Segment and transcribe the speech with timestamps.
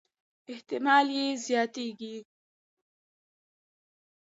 [0.51, 2.15] احتمالي یې زياتېږي.